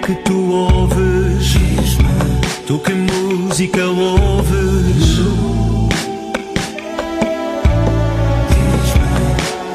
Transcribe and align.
que 0.00 0.14
tu 0.24 0.52
ouves? 0.52 1.56
Tu 2.66 2.78
que 2.78 2.92
música 2.92 3.84
ouves? 3.84 5.18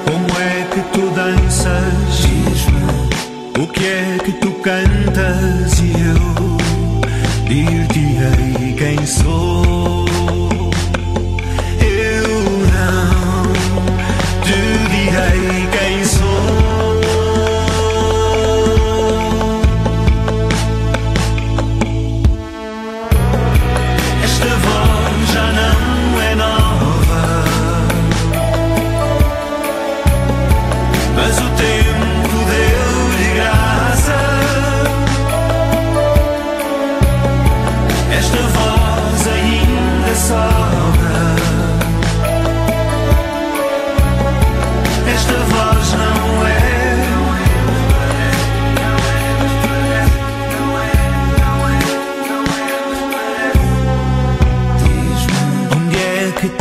Como 0.05 0.39
é 0.39 0.67
que 0.71 0.81
tu 0.93 1.09
danças? 1.13 2.25
O 3.61 3.67
que 3.67 3.85
é 3.85 4.17
que 4.23 4.31
tu 4.33 4.51
cantas? 4.61 5.79
E 5.79 5.91
eu 5.91 6.57
dir-te-ei 7.47 8.73
quem 8.77 9.05
sou. 9.05 10.00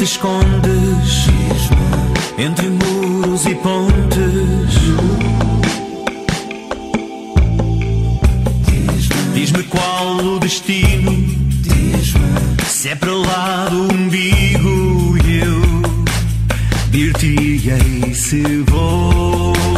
Te 0.01 0.05
escondes? 0.05 1.29
Entre 2.39 2.70
muros 2.70 3.45
e 3.45 3.55
pontes. 3.56 4.75
Diz-me 9.34 9.62
qual 9.65 10.17
o 10.17 10.39
destino. 10.39 11.12
Se 12.67 12.89
é 12.89 12.95
para 12.95 13.12
lá 13.12 13.69
do 13.69 13.93
umbigo 13.93 15.19
e 15.27 15.39
eu 15.41 15.83
dir-te-ei 16.91 18.15
se 18.15 18.43
vou. 18.69 19.70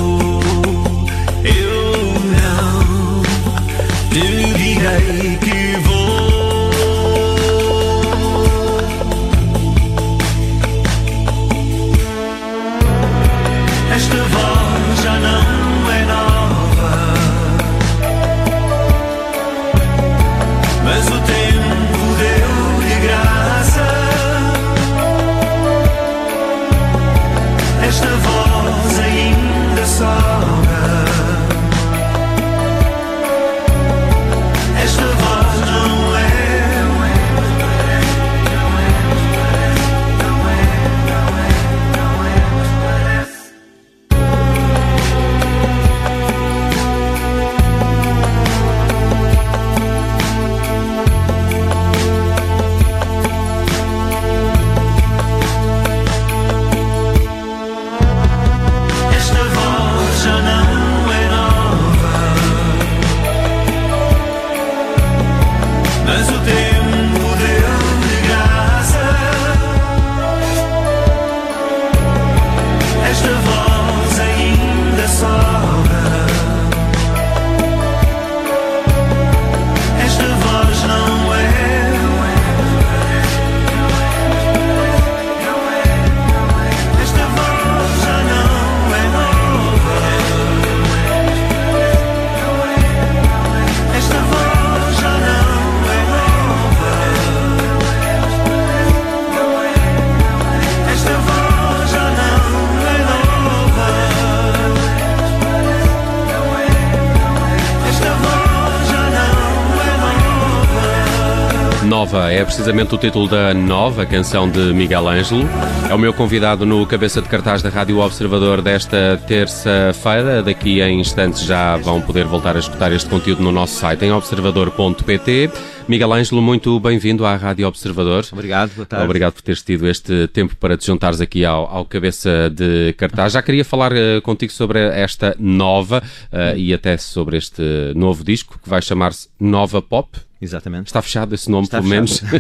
Nova. 112.03 112.33
É 112.33 112.45
precisamente 112.45 112.93
o 112.95 112.99
título 112.99 113.29
da 113.29 113.55
nova 113.55 114.05
canção 114.05 114.51
de 114.51 114.73
Miguel 114.73 115.07
Ângelo. 115.07 115.49
É 115.89 115.95
o 115.95 115.99
meu 115.99 116.13
convidado 116.13 116.67
no 116.67 116.85
cabeça 116.85 117.23
de 117.23 117.29
cartaz 117.29 117.63
da 117.63 117.69
Rádio 117.69 117.99
Observador 117.99 118.61
desta 118.61 119.21
terça-feira. 119.29 120.43
Daqui 120.43 120.83
a 120.83 120.91
instantes 120.91 121.45
já 121.45 121.77
vão 121.77 122.01
poder 122.01 122.25
voltar 122.25 122.57
a 122.57 122.59
escutar 122.59 122.91
este 122.93 123.09
conteúdo 123.09 123.41
no 123.41 123.53
nosso 123.53 123.77
site 123.77 124.05
em 124.05 124.13
observador.pt. 124.13 125.51
Miguel 125.89 126.13
Ângelo, 126.13 126.41
muito 126.41 126.79
bem-vindo 126.79 127.27
à 127.27 127.37
Rádio 127.37 127.67
Observador. 127.67 128.25
Obrigado, 128.33 128.73
boa 128.75 128.87
tarde. 128.87 129.05
Obrigado 129.05 129.33
por 129.33 129.43
teres 129.43 129.63
tido 129.63 129.89
este 129.89 130.29
tempo 130.29 130.55
para 130.57 130.77
te 130.77 130.87
juntares 130.87 131.21
aqui 131.21 131.45
ao, 131.45 131.67
ao 131.67 131.85
cabeça 131.85 132.49
de 132.51 132.95
cartaz. 132.97 133.33
Já 133.33 133.43
queria 133.43 133.65
falar 133.65 133.93
eh, 133.93 134.21
contigo 134.21 134.53
sobre 134.53 134.79
esta 134.79 135.35
nova 135.39 136.03
eh, 136.31 136.55
e 136.57 136.75
até 136.75 136.97
sobre 136.97 137.37
este 137.37 137.63
novo 137.97 138.23
disco 138.23 138.59
que 138.63 138.69
vai 138.69 138.81
chamar-se 138.81 139.29
Nova 139.41 139.83
Pop. 139.83 140.19
Exatamente. 140.43 140.89
Está 140.89 141.01
fechado 141.01 141.37
esse 141.37 141.49
nome, 141.49 141.67
Está 141.67 141.79
pelo 141.79 141.89
menos. 141.89 142.21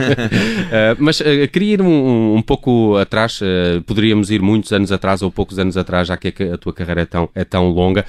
Eh, 0.72 0.96
mas 0.98 1.20
eh, 1.20 1.46
queria 1.48 1.74
ir 1.74 1.82
um, 1.82 2.36
um 2.36 2.42
pouco 2.42 2.96
atrás, 2.96 3.40
eh, 3.42 3.80
poderíamos 3.86 4.30
ir 4.30 4.40
muitos 4.40 4.72
anos 4.72 4.90
atrás 4.90 5.20
ou 5.22 5.30
poucos 5.30 5.58
anos 5.58 5.76
atrás, 5.76 6.08
já 6.08 6.16
que 6.16 6.28
a, 6.28 6.54
a 6.54 6.58
tua 6.58 6.72
carreira 6.72 7.02
é 7.02 7.04
tão, 7.04 7.28
é 7.34 7.44
tão 7.44 7.68
longa, 7.68 8.04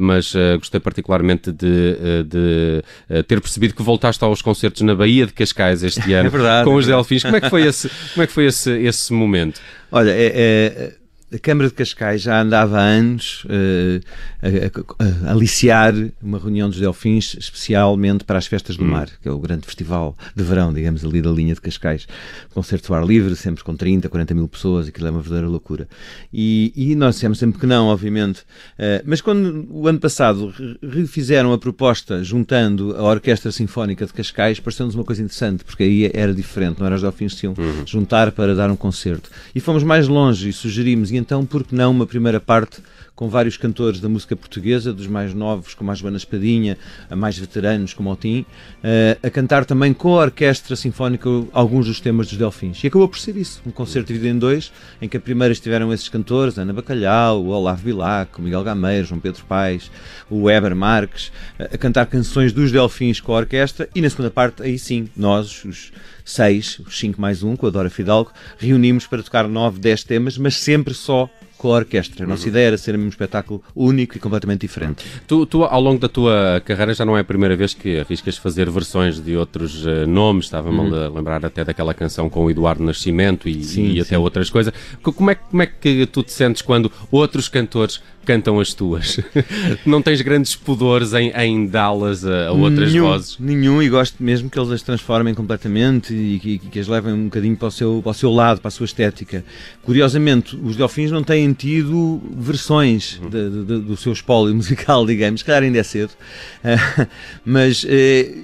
mas 0.00 0.34
gostei 0.58 0.80
particularmente 0.80 1.52
de, 1.52 2.24
de, 2.24 3.22
ter 3.24 3.40
percebido 3.40 3.74
que 3.74 3.82
voltaste 3.82 4.24
aos 4.24 4.40
concertos 4.40 4.75
na 4.84 4.94
Baía 4.94 5.26
de 5.26 5.32
Cascais 5.32 5.82
este 5.82 6.00
ano 6.14 6.26
É 6.28 6.30
verdade, 6.30 6.64
com 6.64 6.72
é 6.74 6.76
os. 6.76 6.86
Delfins. 6.86 7.22
Como 7.22 7.36
é 7.36 7.40
que 7.40 7.50
foi 7.50 7.66
esse, 7.66 7.88
como 8.14 8.22
é 8.22 8.26
que 8.26 8.32
foi 8.32 8.46
esse, 8.46 8.70
esse 8.70 9.12
momento? 9.12 9.60
Olha, 9.90 10.10
é- 10.10 10.32
é- 10.34 10.92
a 11.32 11.38
Câmara 11.38 11.68
de 11.68 11.74
Cascais 11.74 12.22
já 12.22 12.40
andava 12.40 12.78
há 12.78 12.82
anos 12.84 13.44
eh, 13.48 14.00
a, 14.40 15.04
a- 15.04 15.28
a 15.28 15.32
aliciar 15.32 15.92
uma 16.22 16.38
reunião 16.38 16.70
dos 16.70 16.78
Delfins 16.78 17.36
especialmente 17.38 18.22
para 18.24 18.38
as 18.38 18.46
Festas 18.46 18.76
do 18.76 18.84
Mar, 18.84 19.08
que 19.20 19.28
é 19.28 19.32
o 19.32 19.38
grande 19.38 19.66
festival 19.66 20.16
de 20.36 20.44
verão, 20.44 20.72
digamos, 20.72 21.04
ali 21.04 21.20
da 21.20 21.30
linha 21.30 21.52
de 21.54 21.60
Cascais. 21.60 22.06
Concertos 22.54 22.88
ao 22.90 22.96
ar 22.98 23.04
livre, 23.06 23.34
sempre 23.34 23.64
com 23.64 23.74
30, 23.74 24.08
40 24.08 24.34
mil 24.34 24.46
pessoas, 24.46 24.86
aquilo 24.86 25.08
é 25.08 25.10
uma 25.10 25.20
verdadeira 25.20 25.48
loucura. 25.48 25.88
E, 26.32 26.72
e 26.76 26.94
nós 26.94 27.16
dissemos 27.16 27.38
sempre 27.38 27.58
que 27.58 27.66
não, 27.66 27.88
obviamente. 27.88 28.42
Eh, 28.78 29.02
mas 29.04 29.20
quando 29.20 29.66
o 29.70 29.88
ano 29.88 29.98
passado 29.98 30.54
re- 30.56 30.78
refizeram 31.00 31.52
a 31.52 31.58
proposta 31.58 32.22
juntando 32.22 32.94
a 32.96 33.02
Orquestra 33.02 33.50
Sinfónica 33.50 34.06
de 34.06 34.12
Cascais, 34.12 34.60
pareceu-nos 34.60 34.94
uma 34.94 35.04
coisa 35.04 35.22
interessante, 35.22 35.64
porque 35.64 35.82
aí 35.82 36.10
era 36.14 36.32
diferente, 36.32 36.78
não 36.78 36.86
era 36.86 36.94
os 36.94 37.02
Delfins 37.02 37.34
que 37.34 37.40
se 37.40 37.46
iam 37.46 37.54
juntar 37.84 38.30
para 38.30 38.54
dar 38.54 38.70
um 38.70 38.76
concerto. 38.76 39.28
E 39.54 39.58
fomos 39.60 39.82
mais 39.82 40.06
longe 40.06 40.48
e 40.48 40.52
sugerimos, 40.52 41.10
então, 41.16 41.44
por 41.44 41.64
que 41.64 41.74
não 41.74 41.90
uma 41.90 42.06
primeira 42.06 42.40
parte 42.40 42.82
com 43.16 43.30
vários 43.30 43.56
cantores 43.56 43.98
da 43.98 44.10
música 44.10 44.36
portuguesa, 44.36 44.92
dos 44.92 45.06
mais 45.06 45.32
novos, 45.32 45.74
como 45.74 45.90
a 45.90 45.94
Joana 45.94 46.18
Espadinha, 46.18 46.76
a 47.08 47.16
mais 47.16 47.38
veteranos, 47.38 47.94
como 47.94 48.12
o 48.12 48.16
Tim, 48.16 48.40
uh, 48.40 49.26
a 49.26 49.30
cantar 49.30 49.64
também 49.64 49.94
com 49.94 50.18
a 50.18 50.24
orquestra 50.24 50.76
sinfónica 50.76 51.28
alguns 51.52 51.86
dos 51.86 51.98
temas 51.98 52.26
dos 52.26 52.36
Delfins. 52.36 52.84
E 52.84 52.88
acabou 52.88 53.08
por 53.08 53.18
ser 53.18 53.34
isso, 53.38 53.62
um 53.66 53.70
concerto 53.70 54.08
dividido 54.08 54.36
em 54.36 54.38
dois, 54.38 54.70
em 55.00 55.08
que 55.08 55.16
a 55.16 55.20
primeira 55.20 55.50
estiveram 55.50 55.90
esses 55.94 56.10
cantores, 56.10 56.58
Ana 56.58 56.74
Bacalhau, 56.74 57.42
o 57.42 57.48
Olavo 57.48 57.84
Bilac, 57.84 58.38
o 58.38 58.42
Miguel 58.42 58.62
Gameiro, 58.62 59.06
João 59.06 59.18
Pedro 59.18 59.42
Paes, 59.46 59.90
o 60.28 60.42
Weber 60.42 60.76
Marques, 60.76 61.32
a 61.58 61.78
cantar 61.78 62.04
canções 62.06 62.52
dos 62.52 62.70
Delfins 62.70 63.18
com 63.18 63.32
a 63.32 63.38
orquestra, 63.38 63.88
e 63.94 64.02
na 64.02 64.10
segunda 64.10 64.30
parte, 64.30 64.62
aí 64.62 64.78
sim, 64.78 65.08
nós, 65.16 65.64
os 65.64 65.90
seis, 66.26 66.80
cinco 66.90 67.20
mais 67.20 67.44
um, 67.44 67.54
com 67.54 67.68
a 67.68 67.70
Dora 67.70 67.88
Fidalgo, 67.88 68.32
reunimos 68.58 69.06
para 69.06 69.22
tocar 69.22 69.46
nove, 69.48 69.78
dez 69.78 70.02
temas, 70.02 70.36
mas 70.36 70.56
sempre 70.56 70.92
só 70.92 71.30
com 71.56 71.72
a 71.72 71.76
orquestra. 71.76 72.24
A 72.24 72.28
nossa 72.28 72.44
uhum. 72.44 72.48
ideia 72.48 72.66
era 72.68 72.78
ser 72.78 72.96
um 72.96 73.08
espetáculo 73.08 73.62
único 73.74 74.16
e 74.16 74.20
completamente 74.20 74.60
diferente. 74.60 75.04
Tu, 75.26 75.46
tu, 75.46 75.64
ao 75.64 75.80
longo 75.80 75.98
da 75.98 76.08
tua 76.08 76.62
carreira, 76.64 76.94
já 76.94 77.04
não 77.04 77.16
é 77.16 77.20
a 77.20 77.24
primeira 77.24 77.56
vez 77.56 77.74
que 77.74 78.00
arriscas 78.00 78.36
fazer 78.36 78.68
versões 78.70 79.20
de 79.20 79.36
outros 79.36 79.84
uh, 79.84 80.06
nomes. 80.06 80.46
Estava-me 80.46 80.78
uhum. 80.78 81.04
a 81.04 81.08
lembrar 81.08 81.44
até 81.44 81.64
daquela 81.64 81.94
canção 81.94 82.28
com 82.28 82.44
o 82.44 82.50
Eduardo 82.50 82.82
Nascimento 82.84 83.48
e, 83.48 83.62
sim, 83.64 83.92
e 83.92 84.00
até 84.00 84.18
outras 84.18 84.50
coisas. 84.50 84.72
Como 85.02 85.30
é, 85.30 85.34
como 85.34 85.62
é 85.62 85.66
que 85.66 86.06
tu 86.06 86.22
te 86.22 86.32
sentes 86.32 86.62
quando 86.62 86.90
outros 87.10 87.48
cantores 87.48 88.00
cantam 88.24 88.60
as 88.60 88.74
tuas? 88.74 89.20
não 89.86 90.02
tens 90.02 90.20
grandes 90.20 90.54
pudores 90.56 91.14
em, 91.14 91.30
em 91.30 91.66
dá-las 91.66 92.24
a, 92.26 92.48
a, 92.48 92.52
outras 92.52 92.92
nenhum, 92.92 93.06
vozes? 93.06 93.38
Nenhum, 93.38 93.82
e 93.82 93.88
gosto 93.88 94.22
mesmo 94.22 94.50
que 94.50 94.58
eles 94.58 94.70
as 94.70 94.82
transformem 94.82 95.34
completamente 95.34 96.12
e 96.12 96.38
que, 96.38 96.58
que 96.58 96.78
as 96.78 96.88
levem 96.88 97.12
um 97.14 97.24
bocadinho 97.24 97.56
para 97.56 97.68
o, 97.68 97.70
seu, 97.70 98.00
para 98.02 98.10
o 98.10 98.14
seu 98.14 98.30
lado, 98.30 98.60
para 98.60 98.68
a 98.68 98.72
sua 98.72 98.84
estética. 98.84 99.44
Curiosamente, 99.82 100.56
os 100.56 100.76
Delfins 100.76 101.10
não 101.10 101.22
têm 101.22 101.45
tido 101.52 102.20
versões 102.36 103.18
uhum. 103.22 103.28
de, 103.28 103.50
de, 103.64 103.78
do 103.80 103.96
seu 103.96 104.12
espólio 104.12 104.54
musical, 104.56 105.06
digamos, 105.06 105.40
se 105.40 105.44
calhar 105.44 105.62
ainda 105.62 105.78
é 105.78 105.82
cedo, 105.82 106.10
uh, 106.10 107.06
mas 107.44 107.84
uh, 107.84 107.86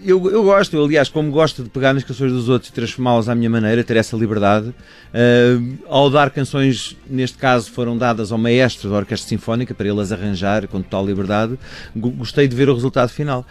eu, 0.04 0.31
eu 0.31 0.43
gosto, 0.43 0.76
eu, 0.76 0.84
aliás, 0.84 1.08
como 1.08 1.31
gosto 1.31 1.62
de 1.62 1.70
pegar 1.70 1.93
nas 1.93 2.04
canções 2.04 2.32
dos 2.32 2.49
outros 2.49 2.70
e 2.70 2.72
transformá-las 2.72 3.28
à 3.28 3.34
minha 3.34 3.50
maneira, 3.50 3.82
ter 3.84 3.96
essa 3.96 4.16
liberdade, 4.16 4.69
uh, 4.69 5.78
ao 5.88 6.10
dar 6.10 6.31
canções, 6.31 6.96
neste 7.08 7.38
caso 7.38 7.70
foram 7.70 7.96
dadas 7.96 8.32
ao 8.32 8.38
maestro 8.38 8.90
da 8.90 8.96
Orquestra 8.96 9.28
Sinfónica, 9.28 9.75
para 9.75 9.88
ele 9.88 10.00
as 10.00 10.12
arranjar 10.12 10.66
com 10.69 10.82
total 10.82 11.06
liberdade, 11.06 11.58
gostei 11.96 12.46
de 12.46 12.55
ver 12.55 12.69
o 12.69 12.75
resultado 12.75 13.08
final. 13.08 13.46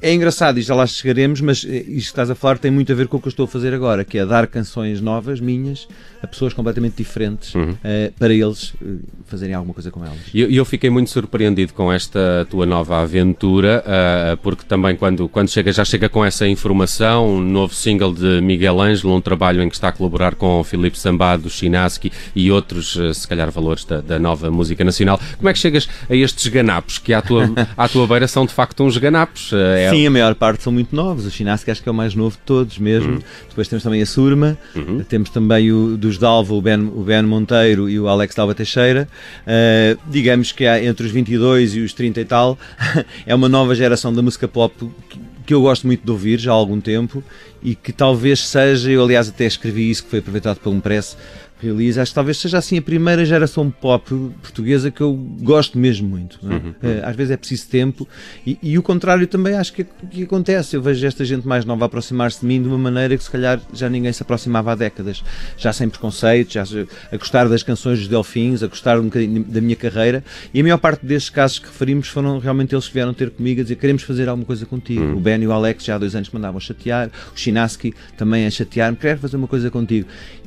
É 0.00 0.12
engraçado 0.12 0.58
e 0.58 0.62
já 0.62 0.74
lá 0.74 0.86
chegaremos, 0.86 1.40
mas 1.40 1.64
eh, 1.64 1.78
isto 1.78 1.86
que 1.86 1.96
estás 1.96 2.30
a 2.30 2.34
falar 2.34 2.58
tem 2.58 2.70
muito 2.70 2.92
a 2.92 2.94
ver 2.94 3.08
com 3.08 3.16
o 3.16 3.20
que 3.20 3.28
eu 3.28 3.30
estou 3.30 3.44
a 3.44 3.48
fazer 3.48 3.72
agora, 3.72 4.04
que 4.04 4.18
é 4.18 4.26
dar 4.26 4.46
canções 4.46 5.00
novas, 5.00 5.40
minhas, 5.40 5.88
a 6.22 6.26
pessoas 6.26 6.52
completamente 6.52 6.96
diferentes, 6.96 7.54
uhum. 7.54 7.70
uh, 7.70 8.12
para 8.18 8.32
eles 8.34 8.74
uh, 8.74 9.00
fazerem 9.26 9.54
alguma 9.54 9.72
coisa 9.72 9.90
com 9.90 10.04
elas. 10.04 10.18
E 10.34 10.40
eu, 10.40 10.50
eu, 10.50 10.64
fiquei 10.64 10.90
muito 10.90 11.10
surpreendido 11.10 11.72
com 11.72 11.90
esta 11.90 12.46
tua 12.50 12.66
nova 12.66 13.00
aventura, 13.00 13.82
uh, 13.86 14.36
porque 14.38 14.64
também 14.64 14.96
quando, 14.96 15.28
quando 15.28 15.48
chega, 15.48 15.72
já 15.72 15.84
chega 15.84 16.08
com 16.08 16.24
essa 16.24 16.46
informação, 16.46 17.28
um 17.28 17.40
novo 17.40 17.74
single 17.74 18.12
de 18.12 18.40
Miguel 18.42 18.80
Ângelo, 18.80 19.14
um 19.14 19.20
trabalho 19.20 19.62
em 19.62 19.68
que 19.68 19.76
está 19.76 19.88
a 19.88 19.92
colaborar 19.92 20.34
com 20.34 20.62
Filipe 20.62 20.98
Sambado, 20.98 21.48
Chinaski 21.48 22.12
e 22.34 22.50
outros, 22.50 22.98
se 23.14 23.26
calhar, 23.26 23.50
valores 23.50 23.84
da, 23.84 24.00
da, 24.00 24.18
nova 24.18 24.50
música 24.50 24.84
nacional. 24.84 25.18
Como 25.38 25.48
é 25.48 25.52
que 25.52 25.58
chegas 25.58 25.88
a 26.10 26.14
estes 26.14 26.46
ganapos, 26.48 26.98
que 26.98 27.14
à 27.14 27.22
tua, 27.22 27.48
à 27.76 27.88
tua 27.88 28.06
beira 28.06 28.28
são 28.28 28.44
de 28.44 28.52
facto 28.52 28.84
uns 28.84 28.98
ganapos? 28.98 29.52
É... 29.52 29.85
Sim, 29.90 30.06
a 30.06 30.10
maior 30.10 30.34
parte 30.34 30.62
são 30.62 30.72
muito 30.72 30.94
novos. 30.94 31.26
O 31.26 31.30
Chinaski 31.30 31.70
acho 31.70 31.82
que 31.82 31.88
é 31.88 31.92
o 31.92 31.94
mais 31.94 32.14
novo 32.14 32.36
de 32.36 32.42
todos 32.42 32.78
mesmo. 32.78 33.14
Uhum. 33.14 33.22
Depois 33.48 33.68
temos 33.68 33.82
também 33.82 34.02
a 34.02 34.06
Surma, 34.06 34.58
uhum. 34.74 35.02
temos 35.04 35.30
também 35.30 35.72
o 35.72 35.96
dos 35.96 36.18
Dalva, 36.18 36.54
o 36.54 36.60
Ben, 36.60 36.80
o 36.80 37.02
ben 37.02 37.22
Monteiro 37.22 37.88
e 37.88 37.98
o 37.98 38.08
Alex 38.08 38.34
Dalva 38.34 38.54
Teixeira. 38.54 39.08
Uh, 39.42 39.98
digamos 40.08 40.52
que 40.52 40.66
há 40.66 40.82
entre 40.82 41.06
os 41.06 41.12
22 41.12 41.76
e 41.76 41.80
os 41.80 41.92
30 41.92 42.20
e 42.20 42.24
tal, 42.24 42.58
é 43.26 43.34
uma 43.34 43.48
nova 43.48 43.74
geração 43.74 44.12
da 44.12 44.22
música 44.22 44.46
pop 44.46 44.74
que, 45.08 45.18
que 45.46 45.54
eu 45.54 45.62
gosto 45.62 45.86
muito 45.86 46.04
de 46.04 46.10
ouvir 46.10 46.38
já 46.38 46.50
há 46.50 46.54
algum 46.54 46.80
tempo 46.80 47.22
e 47.62 47.74
que 47.74 47.92
talvez 47.92 48.46
seja, 48.46 48.90
eu 48.90 49.02
aliás 49.02 49.28
até 49.28 49.44
escrevi 49.44 49.90
isso 49.90 50.04
que 50.04 50.10
foi 50.10 50.18
aproveitado 50.18 50.58
pelo 50.58 50.74
Impress, 50.74 51.16
realiza, 51.58 52.02
acho 52.02 52.10
que 52.10 52.14
talvez 52.14 52.36
seja 52.36 52.58
assim 52.58 52.78
a 52.78 52.82
primeira 52.82 53.24
geração 53.24 53.70
pop 53.70 54.08
portuguesa 54.42 54.90
que 54.90 55.00
eu 55.00 55.14
gosto 55.40 55.78
mesmo 55.78 56.08
muito. 56.08 56.38
É? 56.42 56.46
Uhum. 56.46 56.74
Eh, 56.82 57.02
às 57.02 57.16
vezes 57.16 57.30
é 57.30 57.36
preciso 57.36 57.68
tempo 57.68 58.06
e, 58.46 58.58
e, 58.62 58.78
o 58.78 58.82
contrário 58.82 59.26
também 59.26 59.54
acho 59.54 59.72
que, 59.72 59.84
que 59.84 60.22
acontece. 60.24 60.76
Eu 60.76 60.82
vejo 60.82 61.06
esta 61.06 61.24
gente 61.24 61.46
mais 61.46 61.64
nova 61.64 61.86
aproximar-se 61.86 62.40
de 62.40 62.46
mim 62.46 62.60
de 62.60 62.68
uma 62.68 62.78
maneira 62.78 63.16
que 63.16 63.24
se 63.24 63.30
calhar 63.30 63.60
já 63.72 63.88
ninguém 63.88 64.12
se 64.12 64.22
aproximava 64.22 64.72
há 64.72 64.74
décadas, 64.74 65.24
já 65.56 65.72
sem 65.72 65.88
preconceitos, 65.88 66.52
já 66.52 66.64
a 67.10 67.16
gostar 67.16 67.48
das 67.48 67.62
canções 67.62 68.00
dos 68.00 68.08
Delfins, 68.08 68.62
a 68.62 68.66
gostar 68.66 68.98
um 68.98 69.04
bocadinho 69.04 69.42
da 69.44 69.60
minha 69.60 69.76
carreira 69.76 70.22
e 70.52 70.60
a 70.60 70.62
maior 70.62 70.78
parte 70.78 71.06
destes 71.06 71.30
casos 71.30 71.58
que 71.58 71.66
referimos 71.66 72.08
foram 72.08 72.38
realmente 72.38 72.74
eles 72.74 72.86
que 72.86 72.94
vieram 72.94 73.14
ter 73.14 73.30
comigo 73.30 73.60
a 73.60 73.62
dizer 73.62 73.76
queremos 73.76 74.02
fazer 74.02 74.28
alguma 74.28 74.46
coisa 74.46 74.66
contigo. 74.66 75.00
Uhum. 75.00 75.16
O 75.16 75.20
Ben 75.20 75.42
e 75.42 75.46
o 75.46 75.52
Alex 75.52 75.84
já 75.84 75.94
há 75.94 75.98
dois 75.98 76.14
anos 76.14 76.28
me 76.28 76.34
mandavam 76.34 76.60
chatear, 76.60 77.10
o 77.34 77.38
Chinaski 77.38 77.94
também 78.16 78.46
a 78.46 78.50
chatear-me, 78.50 78.96
quero 78.96 79.18
fazer 79.18 79.36
uma 79.36 79.48
coisa 79.48 79.70
contigo. 79.70 80.06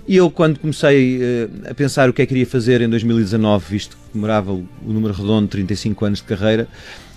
E 0.10 0.16
eu, 0.16 0.32
quando 0.32 0.58
comecei 0.58 1.20
uh, 1.20 1.70
a 1.70 1.74
pensar 1.76 2.10
o 2.10 2.14
que 2.14 2.24
é 2.24 2.26
que 2.26 2.30
queria 2.30 2.48
fazer 2.48 2.82
em 2.82 2.90
2019, 2.90 3.64
visto 3.70 3.96
que 3.96 4.02
demorava 4.12 4.52
o, 4.52 4.68
o 4.84 4.92
número 4.92 5.14
redondo 5.14 5.44
de 5.44 5.52
35 5.52 6.04
anos 6.04 6.18
de 6.18 6.26
carreira, 6.26 6.68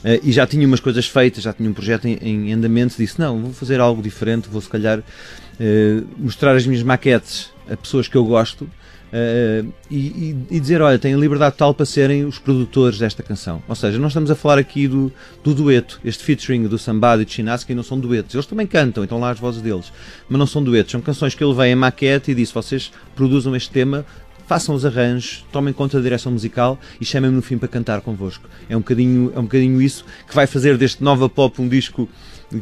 uh, 0.05 0.21
e 0.23 0.31
já 0.31 0.47
tinha 0.47 0.67
umas 0.67 0.79
coisas 0.79 1.07
feitas, 1.07 1.43
já 1.43 1.55
tinha 1.55 1.71
um 1.71 1.73
projeto 1.73 2.05
em, 2.05 2.19
em, 2.21 2.53
andamento, 2.53 2.95
disse: 2.99 3.19
Não, 3.19 3.41
vou 3.41 3.53
fazer 3.55 3.81
algo 3.81 4.03
diferente, 4.03 4.47
vou 4.51 4.61
se 4.61 4.69
calhar 4.69 4.99
uh, 4.99 6.07
mostrar 6.19 6.55
as 6.55 6.67
minhas 6.67 6.83
maquetes 6.83 7.49
a 7.67 7.75
pessoas 7.79 8.09
que 8.09 8.15
eu 8.15 8.27
gosto 8.27 8.69
Uh, 9.13 9.71
e, 9.91 10.35
e, 10.51 10.59
dizer, 10.59 10.81
olha, 10.81 10.99
têm 10.99 11.15
liberdade 11.17 11.53
total 11.53 11.75
para 11.75 11.85
serem 11.85 12.25
os 12.25 12.39
produtores 12.39 12.99
desta 12.99 13.23
canção. 13.23 13.63
Ou 13.69 13.75
seja, 13.75 13.99
nós 13.99 14.13
estamos 14.13 14.31
a 14.31 14.35
falar 14.35 14.59
aqui 14.59 14.89
do, 14.89 15.13
do 15.45 15.55
dueto, 15.55 16.01
este 16.03 16.25
featuring 16.25 16.67
do 16.67 16.79
Sambado 16.79 17.21
e 17.21 17.27
de 17.27 17.33
Chinaski 17.33 17.75
não 17.75 17.83
são 17.83 18.01
duetos. 18.01 18.35
Eles 18.35 18.47
também 18.47 18.67
cantam, 18.67 19.05
então 19.05 19.21
lá 19.21 19.31
as 19.31 19.39
vozes 19.39 19.61
deles, 19.61 19.93
mas 20.31 20.39
não 20.39 20.47
são 20.47 20.65
duetos. 20.65 20.93
São 20.93 21.01
canções 21.03 21.35
que 21.35 21.45
ele 21.45 21.53
veio 21.53 21.73
em 21.73 21.77
maquete 21.77 22.31
e 22.31 22.35
disse, 22.35 22.55
vocês 22.55 22.91
produzam 23.15 23.55
este 23.55 23.71
tema, 23.71 24.07
façam 24.47 24.75
os 24.75 24.85
arranjos, 24.85 25.45
tomem 25.53 25.73
conta 25.73 25.99
da 25.99 26.03
direção 26.03 26.33
musical 26.33 26.79
e 27.01 27.05
chamem-me 27.05 27.37
no 27.37 27.43
fim 27.43 27.59
para 27.59 27.69
cantar 27.69 28.01
convosco. 28.01 28.49
É 28.69 28.77
um 28.77 28.81
bocadinho, 28.81 29.33
é 29.35 29.39
um 29.39 29.45
bocadinho 29.45 29.81
isso 29.81 30.05
que 30.27 30.35
vai 30.35 30.47
fazer 30.47 30.77
deste 30.77 31.03
Nova 31.03 31.29
Pop 31.29 31.61
um 31.61 31.69
disco 31.69 32.09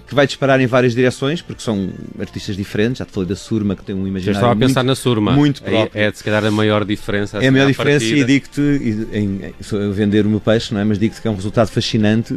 que 0.06 0.14
vai 0.14 0.26
disparar 0.26 0.60
em 0.60 0.66
várias 0.66 0.94
direções, 0.94 1.42
porque 1.42 1.62
são 1.62 1.90
artistas 2.18 2.56
diferentes. 2.56 2.98
Já 2.98 3.04
te 3.04 3.12
falei 3.12 3.28
da 3.28 3.34
Surma, 3.34 3.74
que 3.74 3.82
tem 3.82 3.94
um 3.94 4.06
imaginário. 4.06 4.34
Já 4.34 4.40
estava 4.40 4.52
a 4.52 4.56
pensar 4.56 4.84
na 4.84 4.94
Surma. 4.94 5.32
Muito 5.32 5.62
próprio. 5.62 6.00
É, 6.00 6.06
é 6.06 6.12
se 6.12 6.22
calhar 6.22 6.44
a 6.44 6.50
maior 6.50 6.84
diferença. 6.84 7.38
Assim, 7.38 7.46
é 7.46 7.48
a 7.48 7.52
maior 7.52 7.66
diferença 7.66 8.04
partida. 8.04 8.20
e 8.20 8.24
digo-te, 8.24 8.60
em, 9.12 9.40
em, 9.44 9.92
vender 9.92 10.26
o 10.26 10.28
meu 10.28 10.40
peixe, 10.40 10.72
não 10.72 10.80
é? 10.80 10.84
mas 10.84 10.98
digo-te 10.98 11.20
que 11.20 11.26
é 11.26 11.30
um 11.30 11.34
resultado 11.34 11.68
fascinante. 11.68 12.34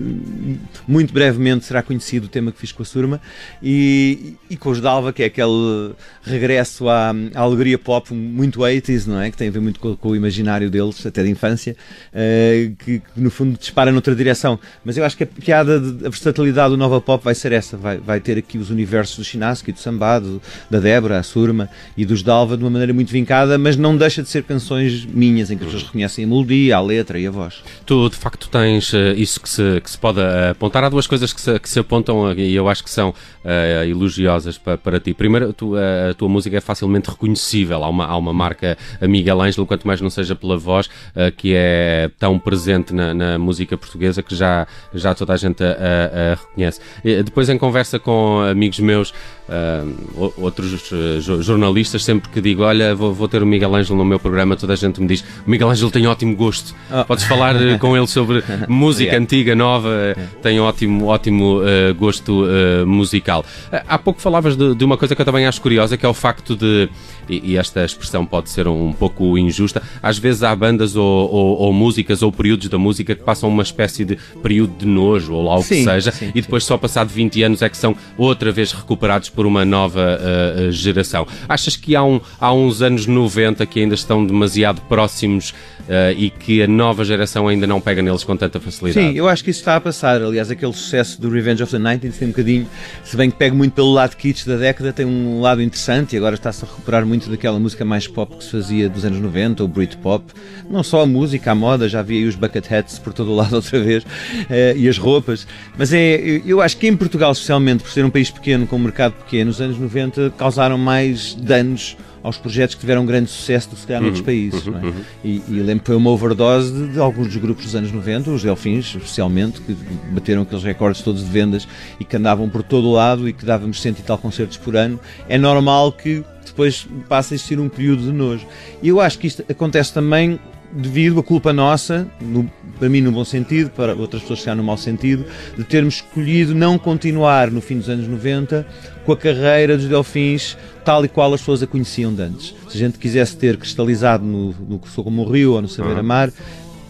Muito 0.88 1.13
brevemente 1.13 1.65
será 1.65 1.83
conhecido 1.83 2.25
o 2.25 2.29
tema 2.29 2.51
que 2.51 2.59
fiz 2.59 2.71
com 2.71 2.81
a 2.81 2.85
Surma 2.85 3.21
e, 3.62 4.35
e 4.50 4.57
com 4.57 4.69
os 4.69 4.81
Dalva, 4.81 5.13
que 5.13 5.21
é 5.23 5.27
aquele 5.27 5.93
regresso 6.23 6.89
à, 6.89 7.13
à 7.35 7.39
alegoria 7.41 7.77
pop 7.77 8.13
muito 8.13 8.59
80s, 8.62 9.05
não 9.05 9.21
é? 9.21 9.29
Que 9.33 9.37
tem 9.37 9.47
a 9.47 9.51
ver 9.51 9.61
muito 9.61 9.79
com, 9.79 9.95
com 9.95 10.09
o 10.09 10.15
imaginário 10.15 10.69
deles, 10.69 11.03
até 11.05 11.23
de 11.23 11.29
infância, 11.29 11.75
uh, 12.13 12.75
que, 12.75 12.99
que, 12.99 13.03
no 13.17 13.31
fundo 13.31 13.57
dispara 13.57 13.91
noutra 13.91 14.15
direção. 14.15 14.59
Mas 14.85 14.95
eu 14.95 15.03
acho 15.03 15.17
que 15.17 15.23
a 15.23 15.27
piada, 15.27 15.79
de, 15.79 16.05
a 16.05 16.09
versatilidade 16.09 16.69
do 16.69 16.77
Nova 16.77 17.01
Pop 17.01 17.23
vai 17.23 17.33
ser 17.33 17.51
essa, 17.51 17.75
vai, 17.75 17.97
vai 17.97 18.19
ter 18.19 18.37
aqui 18.37 18.59
os 18.59 18.69
universos 18.69 19.17
do 19.17 19.23
Chinaski, 19.23 19.71
do 19.71 19.79
Sambado, 19.79 20.39
da 20.69 20.79
Débora, 20.79 21.17
a 21.17 21.23
Surma 21.23 21.67
e 21.97 22.05
dos 22.05 22.21
Dalva 22.21 22.55
de 22.55 22.63
uma 22.63 22.69
maneira 22.69 22.93
muito 22.93 23.11
vincada, 23.11 23.57
mas 23.57 23.75
não 23.75 23.97
deixa 23.97 24.21
de 24.21 24.29
ser 24.29 24.43
canções 24.43 25.03
minhas, 25.05 25.49
em 25.49 25.57
que 25.57 25.63
as 25.63 25.71
pessoas 25.71 25.87
reconhecem 25.87 26.25
a 26.25 26.27
melodia, 26.27 26.77
a 26.77 26.81
letra 26.81 27.19
e 27.19 27.25
a 27.25 27.31
voz. 27.31 27.63
Tu, 27.85 28.09
de 28.09 28.15
facto, 28.15 28.47
tens 28.49 28.93
uh, 28.93 29.13
isso 29.15 29.41
que 29.41 29.49
se, 29.49 29.81
que 29.81 29.89
se 29.89 29.97
pode 29.97 30.19
uh, 30.19 30.51
apontar. 30.51 30.83
Há 30.83 30.89
duas 30.89 31.07
coisas 31.07 31.33
que 31.33 31.41
se, 31.41 31.59
que 31.59 31.69
se 31.69 31.79
apontam 31.79 32.31
e 32.33 32.53
eu 32.53 32.69
acho 32.69 32.83
que 32.83 32.89
são 32.89 33.09
uh, 33.09 33.83
elogiosas 33.83 34.57
para, 34.57 34.77
para 34.77 34.99
ti. 34.99 35.13
Primeiro, 35.13 35.53
tu, 35.53 35.73
a 35.75 36.13
tua 36.13 36.29
música 36.29 36.57
é 36.57 36.61
facilmente 36.61 37.09
reconhecível. 37.09 37.83
Há 37.83 37.89
uma, 37.89 38.05
há 38.05 38.17
uma 38.17 38.33
marca, 38.33 38.77
a 39.01 39.07
Miguel 39.23 39.41
Ângelo, 39.41 39.65
quanto 39.65 39.87
mais 39.87 40.01
não 40.01 40.09
seja 40.09 40.35
pela 40.35 40.57
voz, 40.57 40.89
que 41.37 41.53
é 41.55 42.11
tão 42.19 42.37
presente 42.37 42.93
na, 42.93 43.13
na, 43.13 43.39
música 43.39 43.77
portuguesa 43.77 44.21
que 44.21 44.35
já, 44.35 44.67
já 44.93 45.15
toda 45.15 45.33
a 45.33 45.37
gente 45.37 45.63
a, 45.63 45.67
a, 45.67 46.31
a 46.33 46.35
reconhece. 46.35 46.81
E, 47.03 47.23
depois, 47.23 47.47
em 47.49 47.57
conversa 47.57 47.97
com 47.99 48.41
amigos 48.41 48.79
meus, 48.79 49.13
uh, 49.47 50.33
outros 50.37 50.91
uh, 50.91 51.41
jornalistas, 51.41 52.03
sempre 52.03 52.29
que 52.29 52.41
digo, 52.41 52.63
olha, 52.63 52.95
vou, 52.95 53.13
vou, 53.13 53.27
ter 53.27 53.41
o 53.41 53.45
Miguel 53.45 53.73
Ângelo 53.75 53.97
no 53.97 54.05
meu 54.05 54.19
programa, 54.19 54.55
toda 54.55 54.73
a 54.73 54.75
gente 54.75 55.01
me 55.01 55.07
diz, 55.07 55.21
o 55.45 55.49
Miguel 55.49 55.69
Ângelo 55.69 55.91
tem 55.91 56.05
ótimo 56.07 56.35
gosto. 56.35 56.75
Oh. 56.91 57.05
Podes 57.05 57.23
falar 57.23 57.55
uh, 57.55 57.79
com 57.79 57.95
ele 57.95 58.07
sobre 58.07 58.43
música 58.67 59.11
yeah. 59.11 59.23
antiga, 59.23 59.55
nova, 59.55 59.89
yeah. 59.89 60.31
tem 60.41 60.59
ótimo, 60.59 61.07
ótimo 61.07 61.59
uh, 61.59 61.93
gosto 61.95 62.43
musical. 62.85 63.45
há 63.71 63.97
pouco 63.97 64.21
falavas 64.21 64.55
de, 64.55 64.75
de, 64.75 64.85
uma 64.85 64.97
coisa 64.97 65.15
que 65.15 65.21
eu 65.21 65.25
também 65.25 65.45
acho 65.45 65.61
curiosa, 65.61 65.97
que 65.97 66.05
é 66.05 66.09
o 66.09 66.13
facto 66.13 66.55
de, 66.55 66.89
e, 67.27 67.51
e 67.51 67.57
esta 67.57 67.83
expressão 67.83 68.25
pode 68.25 68.49
ser 68.49 68.67
um, 68.67 68.89
um, 68.89 68.93
pouco 68.93 69.12
injusta, 69.38 69.82
às 70.01 70.17
vezes 70.17 70.43
há 70.43 70.55
bandas 70.55 70.96
ou, 70.96 71.29
ou, 71.32 71.58
ou, 71.60 71.74
músicas 71.74 72.22
ou 72.22 72.32
períodos 72.32 72.70
da 72.70 72.77
música 72.77 73.15
que 73.15 73.24
passam 73.24 73.50
uma 73.50 73.63
espécie 73.63 74.05
de 74.05 74.17
período 74.41 74.77
de 74.77 74.86
nojo 74.86 75.34
ou 75.34 75.50
algo 75.50 75.63
sim, 75.63 75.77
que 75.77 75.84
seja, 75.84 76.12
sim, 76.12 76.32
e 76.34 76.41
depois 76.41 76.63
só 76.63 76.77
passado 76.77 77.10
20 77.10 77.43
anos 77.43 77.62
é 77.62 77.70
que 77.70 77.77
são 77.77 77.96
outra 78.17 78.51
vez 78.51 78.72
recuperados 78.72 79.29
por 79.29 79.46
uma 79.46 79.65
nova 79.65 80.20
uh, 80.20 80.72
geração. 80.72 81.27
Achas 81.48 81.75
que 81.75 81.96
há, 81.96 82.03
um, 82.03 82.20
há 82.39 82.53
uns 82.53 82.82
anos 82.82 83.05
90 83.08 83.65
que 83.65 83.79
ainda 83.79 83.96
estão 83.96 84.25
demasiado 84.25 84.82
próximos 84.82 85.53
uh, 85.84 86.17
e 86.17 86.29
que 86.29 86.62
a 86.62 86.67
nova 86.67 87.03
geração 87.05 87.48
ainda 87.48 87.67
não 87.67 87.79
pega 87.79 88.01
neles 88.01 88.24
com 88.24 88.36
tanta 88.36 88.60
facilidade? 88.60 89.08
Sim, 89.08 89.17
eu 89.17 89.27
acho 89.27 89.43
que 89.43 89.50
isso 89.50 89.60
está 89.60 89.75
a 89.75 89.82
passar. 89.82 90.22
Aliás, 90.22 90.50
aquele 90.50 90.74
sucesso 90.74 91.20
do 91.22 91.29
Revenge 91.29 91.63
of 91.63 91.72
the 91.72 91.79
Nineties 91.79 92.17
tem 92.17 92.27
um 92.27 92.32
bocadinho, 92.32 92.67
se 93.03 93.15
bem 93.15 93.29
que 93.29 93.38
pega 93.38 93.55
muito 93.55 93.74
pelo 93.74 93.91
lado 93.91 94.15
kitsch 94.15 94.46
da 94.46 94.58
década, 94.58 94.93
tem 94.93 95.05
um 95.05 95.41
lado 95.41 95.62
interessante 95.62 96.13
e 96.13 96.17
agora 96.17 96.36
está-se 96.36 96.63
a 96.65 96.67
recuperar 96.67 97.05
muito 97.05 97.29
daquela 97.29 97.60
música 97.60 97.84
mais 97.86 98.08
pop 98.08 98.36
que 98.38 98.43
se 98.43 98.51
fazia 98.51 98.89
dos 98.89 99.02
anos 99.05 99.19
90, 99.19 99.63
o 99.63 99.67
Britpop. 99.67 100.25
Não 100.69 100.83
só 100.83 101.01
a 101.01 101.05
música, 101.05 101.51
a 101.51 101.55
moda, 101.55 101.88
já 101.89 102.00
havia 102.00 102.19
aí 102.19 102.27
os 102.27 102.36
bucket 102.36 102.72
hats 102.72 103.00
por 103.00 103.13
todo 103.13 103.31
o 103.31 103.36
lado 103.36 103.55
outra 103.57 103.79
vez 103.79 104.03
uh, 104.03 104.77
e 104.77 104.88
as 104.88 104.98
roupas. 104.98 105.48
Mas 105.77 105.93
é, 105.93 106.15
eu 106.45 106.62
acho 106.62 106.77
que 106.77 106.88
em 106.88 106.95
Portugal, 106.95 107.31
especialmente 107.31 107.83
por 107.83 107.91
ser 107.91 108.05
um 108.05 108.10
país 108.10 108.29
pequeno, 108.29 108.67
com 108.67 108.75
um 108.75 108.79
mercado 108.79 109.13
pequeno, 109.13 109.51
os 109.51 109.62
anos 109.62 109.77
90 109.77 110.33
causaram 110.38 110.77
mais 110.77 111.36
danos 111.36 111.98
aos 112.23 112.37
projetos 112.37 112.75
que 112.75 112.81
tiveram 112.81 113.05
grande 113.05 113.29
sucesso 113.29 113.69
do 113.69 113.75
que 113.75 113.81
se 113.81 113.87
calhar 113.87 114.01
noutros 114.01 114.21
uhum, 114.21 114.25
países. 114.25 114.65
Uhum, 114.65 114.77
é? 114.77 114.81
uhum. 114.81 114.93
E, 115.23 115.43
e 115.49 115.59
lembro 115.59 115.81
que 115.81 115.87
foi 115.87 115.95
uma 115.95 116.09
overdose 116.09 116.71
de, 116.71 116.93
de, 116.93 116.99
alguns 116.99 117.27
dos 117.27 117.37
grupos 117.37 117.65
dos 117.65 117.75
anos 117.75 117.91
90, 117.91 118.31
os 118.31 118.41
Delfins, 118.41 118.95
especialmente, 118.95 119.59
que 119.61 119.75
bateram 120.11 120.43
aqueles 120.43 120.63
recordes 120.63 121.01
todos 121.01 121.23
de 121.23 121.29
vendas 121.29 121.67
e 121.99 122.05
que 122.05 122.15
andavam 122.15 122.49
por 122.49 122.63
todo 122.63 122.87
o 122.87 122.93
lado 122.93 123.27
e 123.27 123.33
que 123.33 123.45
dávamos 123.45 123.81
cento 123.81 123.99
e 123.99 124.03
tal 124.03 124.17
concertos 124.17 124.57
por 124.57 124.75
ano. 124.75 124.99
É 125.27 125.37
normal 125.37 125.91
que 125.91 126.23
depois 126.45 126.87
passe 127.09 127.33
a 127.33 127.35
existir 127.35 127.59
um 127.59 127.67
período 127.67 128.03
de 128.03 128.11
nojo. 128.11 128.45
E 128.81 128.87
eu 128.87 129.01
acho 129.01 129.19
que 129.19 129.27
isto 129.27 129.43
acontece 129.49 129.93
também 129.93 130.39
devido 130.75 131.19
à 131.19 131.23
culpa 131.23 131.53
nossa, 131.53 132.07
no, 132.19 132.49
para 132.79 132.89
mim 132.89 133.01
no 133.01 133.11
bom 133.11 133.23
sentido, 133.23 133.69
para 133.69 133.93
outras 133.95 134.21
pessoas 134.23 134.43
que 134.43 134.53
no 134.53 134.63
mau 134.63 134.77
sentido, 134.77 135.25
de 135.57 135.63
termos 135.63 135.95
escolhido 135.95 136.55
não 136.55 136.77
continuar 136.77 137.51
no 137.51 137.61
fim 137.61 137.77
dos 137.77 137.89
anos 137.89 138.07
90 138.07 138.65
com 139.05 139.11
a 139.11 139.17
carreira 139.17 139.77
dos 139.77 139.87
Delfins 139.87 140.57
tal 140.83 141.05
e 141.05 141.07
qual 141.07 141.33
as 141.33 141.41
pessoas 141.41 141.63
a 141.63 141.67
conheciam 141.67 142.13
de 142.13 142.21
antes. 142.23 142.55
Se 142.69 142.77
a 142.77 142.79
gente 142.79 142.97
quisesse 142.97 143.37
ter 143.37 143.57
cristalizado 143.57 144.23
no, 144.23 144.53
no 144.67 144.81
Sou 144.87 145.03
Como 145.03 145.23
o 145.23 145.31
Rio 145.31 145.53
ou 145.53 145.61
no 145.61 145.67
Saber 145.67 145.97
Amar, 145.97 146.31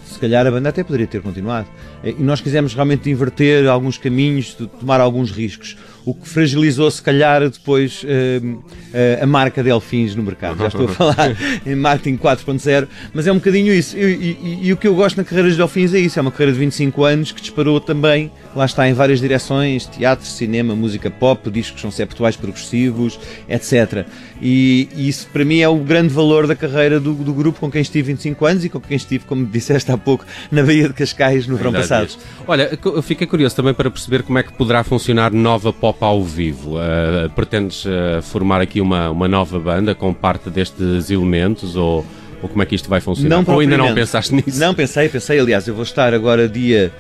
se 0.06 0.20
calhar 0.20 0.46
a 0.48 0.52
banda 0.52 0.70
até 0.70 0.84
poderia 0.84 1.08
ter 1.08 1.22
continuado. 1.22 1.68
E 2.04 2.14
nós 2.14 2.42
quisemos 2.42 2.74
realmente 2.74 3.10
inverter 3.10 3.68
alguns 3.68 3.98
caminhos, 3.98 4.56
tomar 4.80 5.02
alguns 5.02 5.32
riscos 5.32 5.78
o 6.06 6.14
que 6.14 6.28
fragilizou 6.28 6.90
se 6.92 7.02
calhar 7.02 7.50
depois 7.50 8.04
uh, 8.04 8.46
uh, 8.46 9.24
a 9.24 9.26
marca 9.26 9.64
Delfins 9.64 10.16
no 10.16 10.24
mercado. 10.24 10.58
Já 10.58 10.68
estou 10.68 10.86
a 10.86 10.90
falar 10.90 11.38
em 11.66 11.76
marketing 11.76 12.18
4.0, 12.18 12.88
mas 13.14 13.26
é 13.28 13.32
um 13.32 13.36
bocadinho 13.36 13.74
isso. 13.74 13.98
E, 13.98 14.02
e, 14.02 14.60
e, 14.64 14.74
o 14.74 14.78
que 14.78 14.88
eu 14.88 14.96
gosto 14.96 15.18
na 15.18 15.24
carreira 15.24 15.48
dos 15.48 15.58
Delfins 15.58 15.94
é 15.94 16.00
isso, 16.00 16.20
é 16.20 16.22
uma 16.22 16.32
carreira 16.32 16.52
de 16.54 16.60
25 16.60 17.04
anos 17.04 17.32
que 17.32 17.42
disparou 17.42 17.80
também, 17.80 18.32
lá 18.56 18.66
está, 18.66 18.88
em 18.88 18.94
várias 18.94 19.20
direções, 19.20 19.86
teatro, 19.86 20.26
cinema, 20.26 20.76
música 20.76 21.10
pop, 21.10 21.50
discos 21.50 21.82
conceptuais 21.82 22.36
progressivos, 22.36 23.20
etc. 23.48 24.06
E, 24.42 24.90
e, 24.96 25.08
isso 25.08 25.28
para 25.32 25.46
mim 25.46 25.62
é 25.62 25.70
o 25.70 25.78
grande 25.78 26.14
valor 26.14 26.48
da 26.48 26.56
carreira 26.56 27.00
do, 27.00 27.14
do, 27.14 27.34
grupo 27.34 27.60
com 27.60 27.72
quem 27.72 27.82
estive 27.82 28.12
25 28.12 28.46
anos 28.46 28.66
e 28.66 28.70
com 28.70 28.80
quem 28.80 28.98
estive, 28.98 29.24
como 29.24 29.46
disseste 29.46 29.92
há 29.92 29.98
pouco, 29.98 30.26
na 30.52 30.64
Baía 30.64 30.88
de 30.88 30.94
Cascais 30.94 31.48
no 31.48 31.56
verão 31.56 31.72
passado. 31.72 32.10
Olha, 32.46 32.78
eu 32.84 33.02
fiquei 33.02 33.26
curioso 33.26 33.56
também 33.56 33.74
para 33.74 33.90
perceber 33.90 34.24
como 34.24 34.38
é 34.38 34.44
que 34.44 34.52
poderá 34.54 34.84
funcionar 34.84 35.32
nova 35.32 35.72
pop 35.72 35.93
pop 35.94 36.04
ao 36.04 36.24
vivo. 36.24 36.76
Uh, 36.78 37.30
pretendes 37.36 37.86
uh, 37.86 38.22
formar 38.22 38.62
aqui 38.62 38.82
uma, 38.82 39.10
uma 39.10 39.28
nova 39.28 39.60
banda 39.60 39.94
com 39.96 40.14
parte 40.14 40.50
destes 40.50 41.10
elementos 41.10 41.76
ou, 41.76 42.06
ou 42.44 42.50
como 42.50 42.62
é 42.62 42.66
que 42.66 42.76
isto 42.76 42.90
vai 42.90 43.00
funcionar? 43.00 43.42
Não 43.42 43.54
ou 43.54 43.62
ainda 43.62 43.78
não 43.78 43.96
pensaste 43.96 44.36
nisso? 44.36 44.60
Não, 44.60 44.76
pensei, 44.76 45.08
pensei. 45.08 45.40
Aliás, 45.40 45.66
eu 45.66 45.74
vou 45.74 45.84
estar 45.84 46.14
agora 46.14 46.50
dia 46.50 46.92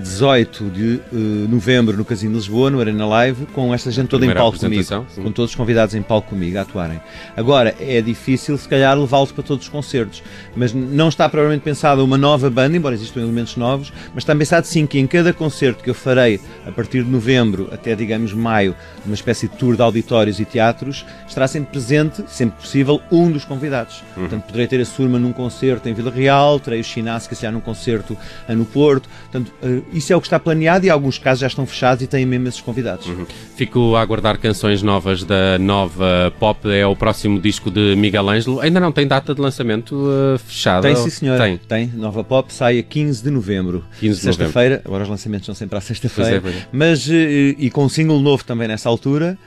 18 0.00 0.64
de 0.70 1.00
uh, 1.12 1.48
novembro 1.48 1.96
no 1.96 2.04
Casino 2.04 2.32
de 2.32 2.36
Lisboa, 2.38 2.70
no 2.70 2.78
Arena 2.80 3.04
Live, 3.06 3.46
com 3.46 3.74
esta 3.74 3.90
gente 3.90 4.08
toda 4.08 4.24
em 4.24 4.32
palco 4.32 4.58
comigo. 4.58 4.82
Sim. 4.84 5.22
Com 5.22 5.32
todos 5.32 5.50
os 5.50 5.56
convidados 5.56 5.94
em 5.96 6.02
palco 6.02 6.28
comigo 6.28 6.56
a 6.58 6.60
atuarem. 6.60 7.00
Agora, 7.36 7.74
é 7.80 8.00
difícil, 8.00 8.56
se 8.56 8.68
calhar, 8.68 8.96
levá-los 8.96 9.32
para 9.32 9.42
todos 9.42 9.64
os 9.64 9.68
concertos. 9.68 10.22
Mas 10.54 10.72
não 10.72 11.08
está 11.08 11.28
provavelmente 11.28 11.62
pensada 11.62 12.04
uma 12.04 12.16
nova 12.16 12.48
banda, 12.48 12.76
embora 12.76 12.94
existam 12.94 13.20
elementos 13.20 13.56
novos, 13.56 13.92
mas 14.14 14.22
está 14.22 14.34
pensado 14.36 14.66
sim 14.66 14.86
que 14.86 14.98
em 14.98 15.06
cada 15.06 15.32
concerto 15.32 15.82
que 15.82 15.90
eu 15.90 15.94
farei 15.94 16.38
a 16.64 16.70
partir 16.70 17.02
de 17.02 17.10
novembro 17.10 17.68
até, 17.72 17.96
digamos, 17.96 18.32
maio, 18.32 18.76
uma 19.04 19.14
espécie 19.14 19.48
de 19.48 19.56
tour 19.56 19.74
de 19.74 19.82
auditórios 19.82 20.38
e 20.38 20.44
teatros, 20.44 21.04
estará 21.26 21.48
sempre 21.48 21.72
presente, 21.72 22.22
sempre 22.28 22.60
possível, 22.60 23.00
um 23.10 23.30
dos 23.30 23.44
convidados. 23.44 24.04
Uhum. 24.16 24.22
Portanto, 24.22 24.42
poderei 24.44 24.68
ter 24.68 24.73
a 24.80 24.84
Surma 24.84 25.18
num 25.18 25.32
concerto 25.32 25.88
em 25.88 25.94
Vila 25.94 26.10
Real, 26.10 26.60
terei 26.60 26.80
o 26.80 26.84
se 26.84 27.02
calhar, 27.02 27.52
num 27.52 27.60
concerto 27.60 28.16
no 28.48 28.64
Porto. 28.64 29.08
Portanto, 29.30 29.52
Uh, 29.64 29.82
isso 29.92 30.12
é 30.12 30.16
o 30.16 30.20
que 30.20 30.26
está 30.26 30.38
planeado 30.38 30.84
e 30.84 30.90
alguns 30.90 31.16
casos 31.16 31.40
já 31.40 31.46
estão 31.46 31.64
fechados 31.64 32.02
e 32.02 32.06
têm 32.06 32.26
mesmo 32.26 32.48
esses 32.48 32.60
convidados. 32.60 33.06
Uhum. 33.06 33.26
Fico 33.56 33.96
a 33.96 34.02
aguardar 34.02 34.38
canções 34.38 34.82
novas 34.82 35.24
da 35.24 35.58
nova 35.58 36.32
pop, 36.38 36.68
é 36.68 36.86
o 36.86 36.94
próximo 36.94 37.40
disco 37.40 37.70
de 37.70 37.96
Miguel 37.96 38.28
Ângelo. 38.28 38.60
Ainda 38.60 38.78
não 38.78 38.92
tem 38.92 39.06
data 39.06 39.34
de 39.34 39.40
lançamento 39.40 39.94
uh, 39.94 40.38
fechada? 40.38 40.82
Tem, 40.82 40.96
sim, 40.96 41.10
senhor. 41.10 41.38
Tem. 41.38 41.56
tem. 41.56 41.86
Nova 41.94 42.22
pop 42.22 42.52
sai 42.52 42.78
a 42.78 42.82
15 42.82 43.22
de 43.22 43.30
novembro. 43.30 43.84
15 44.00 44.16
de 44.16 44.22
Sexta-feira, 44.22 44.82
agora 44.84 45.04
os 45.04 45.08
lançamentos 45.08 45.46
são 45.46 45.54
sempre 45.54 45.78
à 45.78 45.80
sexta-feira. 45.80 46.42
É, 46.44 46.50
é. 46.50 46.66
Mas, 46.70 47.06
uh, 47.06 47.12
e 47.12 47.70
com 47.72 47.84
um 47.84 47.88
single 47.88 48.20
novo 48.20 48.44
também 48.44 48.68
nessa 48.68 48.88
altura, 48.88 49.38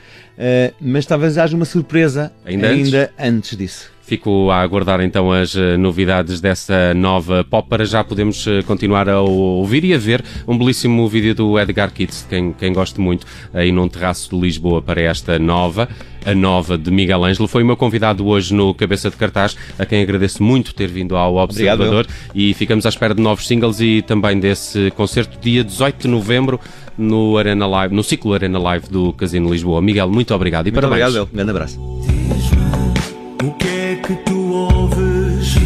mas 0.80 1.06
talvez 1.06 1.38
haja 1.38 1.56
uma 1.56 1.66
surpresa 1.66 2.32
ainda, 2.46 2.70
ainda 2.70 3.02
antes? 3.04 3.14
antes 3.20 3.58
disso. 3.58 3.98
Fico 4.08 4.50
a 4.50 4.62
aguardar 4.62 5.02
então 5.02 5.34
as 5.34 5.54
eh, 5.54 5.76
novidades 5.76 6.40
dessa 6.40 6.94
nova 6.94 7.44
pop 7.44 7.68
para 7.68 7.84
já 7.84 8.06
podemos 8.06 8.48
eh, 8.48 8.62
continuar 8.62 9.10
a 9.10 9.20
ouvir 9.20 9.84
e 9.84 9.94
a 9.94 9.98
ver 9.98 10.24
um 10.48 10.58
belíssimo 10.58 11.06
vídeo 11.10 11.36
do 11.36 11.60
Edgar 11.60 11.92
Kitts, 11.92 12.26
quem, 12.30 12.54
quem 12.54 12.72
gosta 12.72 13.02
muito, 13.02 13.28
aí 13.54 13.70
num 13.70 13.90
terraço 13.90 14.30
de 14.30 14.42
Lisboa 14.42 14.82
para 14.82 15.02
esta 15.02 15.38
nova 15.38 15.90
a 16.26 16.34
nova 16.34 16.78
de 16.78 16.90
Miguel 16.90 17.26
Ângelo. 17.26 17.50
Foi 17.50 17.64
o 17.64 17.66
meu 17.66 17.76
convidado 17.76 18.26
hoje 18.26 18.54
no 18.54 18.74
Cabeça 18.74 19.10
de 19.10 19.18
Cartaz, 19.18 19.58
a 19.78 19.86
quem 19.86 20.02
agradeço 20.02 20.42
muito 20.42 20.74
ter 20.74 20.88
vindo 20.88 21.18
ao 21.18 21.36
Observador 21.36 22.06
Obrigado, 22.06 22.32
e 22.34 22.54
ficamos 22.54 22.86
à 22.86 22.90
espera 22.90 23.14
de 23.14 23.22
novos 23.22 23.46
singles 23.46 23.82
e 23.82 24.02
também 24.02 24.40
desse 24.40 24.90
concerto 24.92 25.38
dia 25.42 25.66
18 25.66 26.04
de 26.04 26.08
novembro 26.08 26.62
no 26.98 27.38
Arena 27.38 27.68
Live, 27.68 27.94
no 27.94 28.04
ciclo 28.04 28.34
Arena 28.34 28.60
Live 28.60 28.90
do 28.90 29.14
Casino 29.14 29.52
Lisboa. 29.52 29.82
Miguel, 29.82 30.10
muito 30.10 30.34
obrigado 30.34 30.68
e 30.68 30.72
muito 30.72 30.82
parabéns. 30.82 31.08
Obrigado, 31.08 31.30
grande 31.34 31.52
abraço. 31.52 31.80
O 33.44 33.52
que 33.52 33.68
é 33.68 33.96
que 33.96 34.16
tu 34.26 34.52
ouves? 34.52 35.58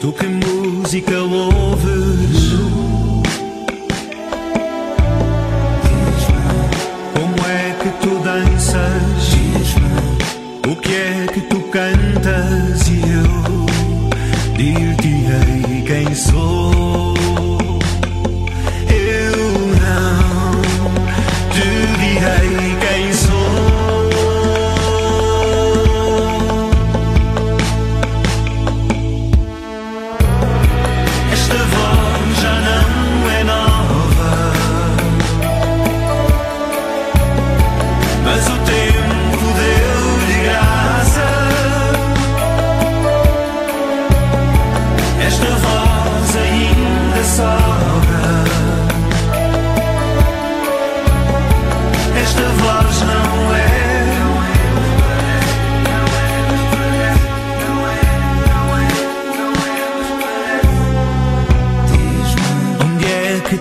Tu 0.00 0.12
que 0.12 0.26
música 0.26 1.18
ouves? 1.18 2.39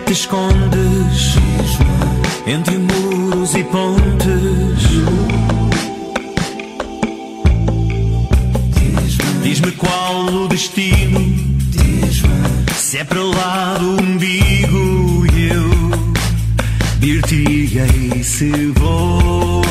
Te 0.09 0.13
escondes 0.13 1.35
entre 2.47 2.79
muros 2.79 3.53
e 3.53 3.63
pontes. 3.63 4.81
Diz-me 9.43 9.71
qual 9.73 10.25
o 10.25 10.47
destino, 10.47 11.19
se 12.75 12.97
é 12.97 13.03
para 13.03 13.21
lá 13.21 13.77
do 13.77 14.01
umbigo 14.01 15.27
e 15.31 15.49
eu 15.49 15.69
dir-te-ei 16.99 18.23
se 18.23 18.49
vou. 18.77 19.68